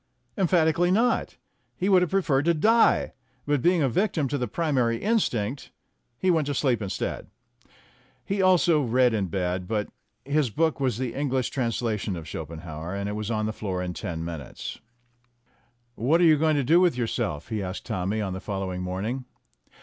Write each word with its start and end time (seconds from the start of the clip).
Emphatically 0.35 0.89
not; 0.89 1.37
he 1.77 1.87
would 1.87 2.01
have 2.01 2.09
preferred 2.09 2.43
to 2.45 2.55
die, 2.55 3.13
but 3.45 3.61
being 3.61 3.83
a 3.83 3.87
victim 3.87 4.27
to 4.27 4.35
the 4.39 4.47
primary 4.47 4.97
instinct, 4.97 5.69
he 6.17 6.31
went 6.31 6.47
to 6.47 6.55
sleep 6.55 6.81
instead. 6.81 7.27
He 8.25 8.41
also 8.41 8.81
read 8.81 9.13
in 9.13 9.27
bed, 9.27 9.67
but 9.67 9.89
his 10.25 10.49
book 10.49 10.79
was 10.79 10.97
the 10.97 11.13
English 11.13 11.51
translation 11.51 12.15
of 12.15 12.27
Schopenhauer, 12.27 12.95
and 12.95 13.07
it 13.07 13.11
was 13.13 13.29
on 13.29 13.45
the 13.45 13.53
floor 13.53 13.83
in 13.83 13.93
ten 13.93 14.25
min 14.25 14.39
utes. 14.41 14.79
"What 15.93 16.19
are 16.19 16.23
you 16.23 16.35
going 16.39 16.55
to 16.55 16.63
do 16.63 16.79
with 16.79 16.97
yourself?" 16.97 17.49
he 17.49 17.61
asked 17.61 17.85
Tommy 17.85 18.21
on 18.21 18.33
the 18.33 18.39
following 18.41 18.81
morning. 18.81 19.25